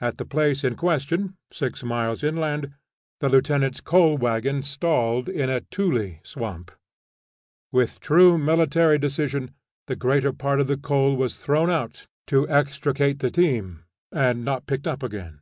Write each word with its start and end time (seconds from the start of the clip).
At 0.00 0.18
the 0.18 0.24
place 0.24 0.62
in 0.62 0.76
question, 0.76 1.36
six 1.50 1.82
miles 1.82 2.22
inland, 2.22 2.72
the 3.18 3.28
Lieutenant's 3.28 3.80
coal 3.80 4.16
wagon 4.16 4.62
"stalled" 4.62 5.28
in 5.28 5.50
a 5.50 5.60
"tulé" 5.60 6.24
swamp. 6.24 6.70
With 7.72 7.98
true 7.98 8.38
military 8.38 8.96
decision 9.00 9.56
the 9.88 9.96
greater 9.96 10.32
part 10.32 10.60
of 10.60 10.68
the 10.68 10.76
coal 10.76 11.16
was 11.16 11.36
thrown 11.44 11.68
out 11.68 12.06
to 12.28 12.48
extricate 12.48 13.18
the 13.18 13.32
team, 13.32 13.82
and 14.12 14.44
not 14.44 14.66
picked 14.66 14.86
up 14.86 15.02
again. 15.02 15.40